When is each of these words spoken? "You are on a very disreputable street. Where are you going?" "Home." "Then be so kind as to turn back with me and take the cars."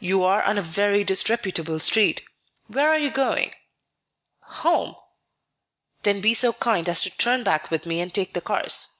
"You 0.00 0.24
are 0.24 0.42
on 0.42 0.58
a 0.58 0.60
very 0.60 1.04
disreputable 1.04 1.78
street. 1.78 2.24
Where 2.66 2.88
are 2.88 2.98
you 2.98 3.12
going?" 3.12 3.52
"Home." 4.58 4.96
"Then 6.02 6.20
be 6.20 6.34
so 6.34 6.52
kind 6.54 6.88
as 6.88 7.02
to 7.02 7.10
turn 7.10 7.44
back 7.44 7.70
with 7.70 7.86
me 7.86 8.00
and 8.00 8.12
take 8.12 8.34
the 8.34 8.40
cars." 8.40 8.96